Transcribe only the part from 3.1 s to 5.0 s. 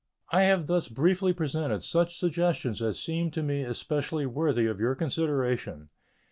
to me especially worthy of your